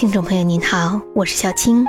[0.00, 1.84] 听众朋友您好，我是小青。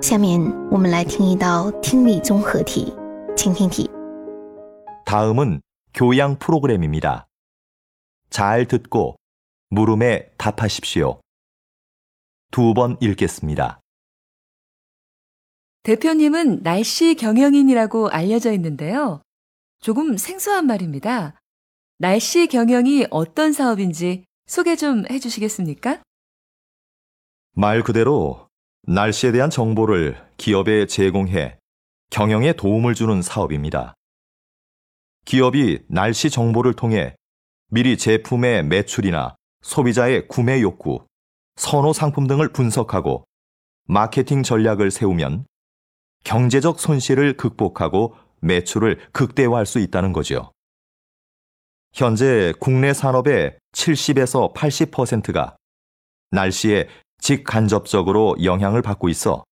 [0.00, 2.94] 下面我们来听一道听力综合题，
[3.36, 3.90] 请听题。
[5.04, 5.60] 다음은
[5.92, 7.26] 교양 프로그램입니다.
[8.30, 9.16] 잘 듣고
[9.70, 11.20] 물음에 답하십시오.
[12.50, 13.80] 두 번 읽겠습니다.
[15.82, 19.22] 대표님은 날씨 경영인이라고 알려져 있는데요.
[19.80, 21.40] 조금 생소한 말입니다.
[21.98, 26.00] 날씨 경영이 어떤 사업인지 소개 좀 해주시겠습니까?
[27.55, 28.47] 말 그대로
[28.87, 31.59] 날씨에 대한 정보를 기업에 제공해
[32.09, 33.93] 경영에 도움을 주는 사업입니다.
[35.25, 37.15] 기업이 날씨 정보를 통해
[37.69, 41.05] 미리 제품의 매출이나 소비자의 구매 욕구,
[41.55, 43.23] 선호 상품 등을 분석하고
[43.85, 45.45] 마케팅 전략을 세우면
[46.23, 50.51] 경제적 손실을 극복하고 매출을 극대화할 수 있다는 거죠.
[51.93, 55.55] 현재 국내 산업의 70에서 80%가
[56.31, 56.87] 날씨에
[57.23, 59.45] 직간접적으로 영향을 받고 있어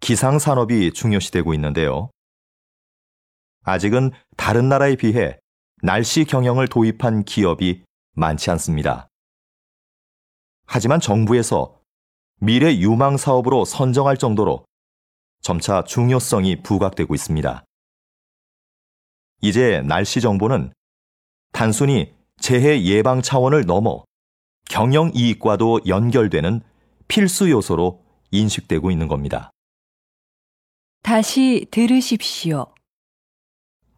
[0.00, 2.10] 기상 산업이 중요시되고 있는데요.
[3.64, 5.36] 아직은 다른 나라에 비해
[5.82, 9.08] 날씨 경영을 도입한 기업이 많지 않습니다.
[10.66, 11.80] 하지만 정부에서
[12.36, 14.64] 미래 유망 사업으로 선정할 정도로
[15.40, 17.64] 점차 중요성이 부각되고 있습니다.
[19.40, 20.72] 이제 날씨 정보는
[21.52, 24.04] 단순히 재해 예방 차원을 넘어
[24.70, 26.62] 경영 이익과도 연결되는
[27.08, 29.50] 필수 요소로 인식되고 있는 겁니다.
[31.02, 32.66] 다시 들으십시오.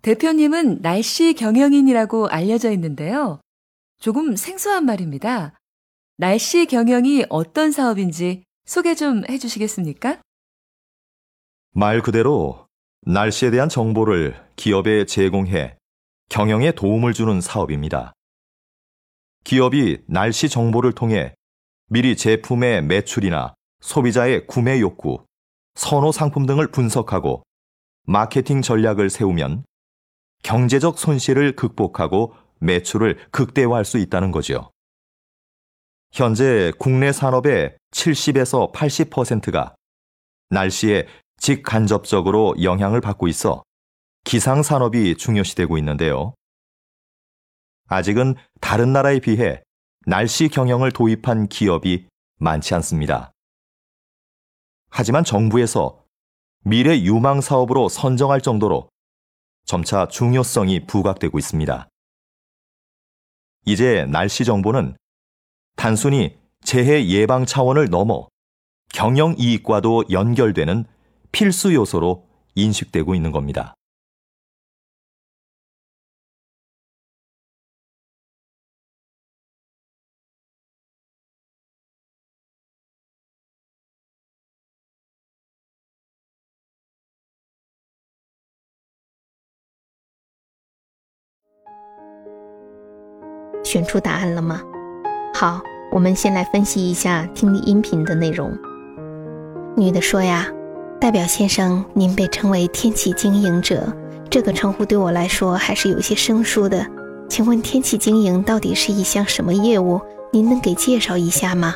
[0.02, 3.40] 대표님은 날씨 경영인이라고 알려져 있는데요.
[3.98, 5.58] 조금 생소한 말입니다.
[6.16, 10.20] 날씨 경영이 어떤 사업인지 소개 좀 해주시겠습니까?
[11.72, 12.66] 말 그대로
[13.02, 15.76] 날씨에 대한 정보를 기업에 제공해
[16.28, 18.12] 경영에 도움을 주는 사업입니다.
[19.44, 21.34] 기업이 날씨 정보를 통해
[21.92, 25.24] 미리 제품의 매출이나 소비자의 구매 욕구,
[25.74, 27.42] 선호 상품 등을 분석하고
[28.06, 29.64] 마케팅 전략을 세우면
[30.44, 34.70] 경제적 손실을 극복하고 매출을 극대화할 수 있다는 거죠.
[36.12, 39.74] 현재 국내 산업의 70에서 80%가
[40.50, 43.64] 날씨에 직간접적으로 영향을 받고 있어
[44.22, 46.34] 기상 산업이 중요시되고 있는데요.
[47.88, 49.64] 아직은 다른 나라에 비해
[50.06, 52.06] 날씨 경영을 도입한 기업이
[52.38, 53.32] 많지 않습니다.
[54.88, 56.04] 하지만 정부에서
[56.64, 58.88] 미래 유망 사업으로 선정할 정도로
[59.66, 61.88] 점차 중요성이 부각되고 있습니다.
[63.66, 64.96] 이제 날씨 정보는
[65.76, 68.28] 단순히 재해 예방 차원을 넘어
[68.92, 70.86] 경영 이익과도 연결되는
[71.30, 73.74] 필수 요소로 인식되고 있는 겁니다.
[93.70, 94.60] “选出答案了吗？
[95.32, 95.60] 好，
[95.92, 98.50] 我们先来分析一下听力音频的内容。
[99.76, 100.48] 女的说呀。
[101.00, 103.90] 代表先生，您被称为天气经营者，
[104.28, 106.86] 这个称呼对我来说还是有些生疏的。
[107.26, 109.98] 请问天气经营到底是一项什么业务？
[110.30, 111.74] 您能给介绍一下吗？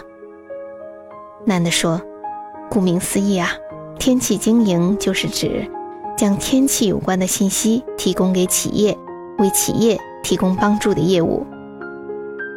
[1.46, 2.02] 男的说
[2.68, 3.48] ：“顾名思义啊，
[3.98, 5.66] 天气经营就是指
[6.18, 8.94] 将天气有关的信息提供给企业，
[9.38, 11.46] 为企业提供帮助的业务。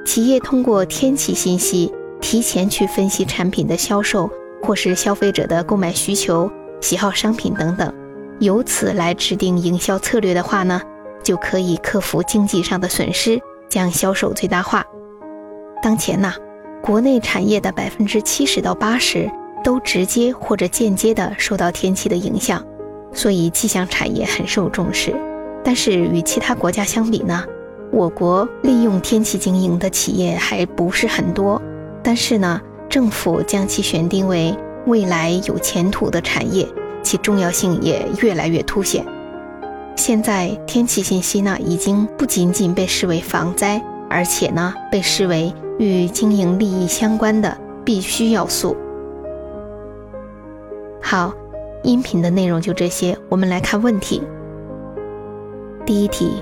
[0.07, 4.28] 企业通过天气信息提前去分析产品的销售。”
[4.59, 6.51] 或是消费者的购买需求、
[6.81, 7.94] 喜好商品等等，
[8.40, 10.81] 由此来制定营销策略的话呢，
[11.23, 14.84] 就可以克服经济上的损失，将销售最大化。
[15.81, 16.34] 当前呢，
[16.81, 19.29] 国内产业的百分之七十到八十
[19.63, 22.62] 都直接或者间接的受到天气的影响，
[23.13, 25.16] 所以气象产业很受重视。
[25.63, 27.44] 但是与其他国家相比呢，
[27.91, 31.61] 我国利用天气经营的企业还不是很多。
[32.03, 32.62] 但是呢。
[32.89, 36.65] 政府将其选定为未来有前途的产业，
[37.03, 39.06] 其重要性也越来越凸显。
[39.97, 48.77] 现在天气信息呢，已经不仅仅被视为防灾，而且呢，被视为与经营利益相关的必须要素。
[51.01, 51.33] 好，
[51.83, 54.23] 音频的内容就这些，我们来看问题。
[55.85, 56.41] 第一题，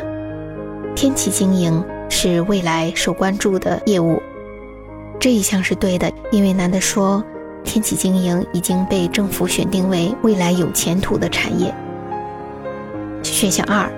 [0.94, 4.22] 天气经营是未来受关注的业务。
[5.20, 7.22] 这一项是对的，因为男的说，
[7.64, 11.74] 天气经营已经被政府选定为未来有前途的产业。
[13.22, 13.90] 选项二。